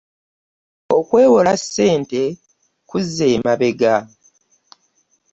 [0.97, 2.21] Okwewola ssente
[2.89, 3.95] kuza emabega.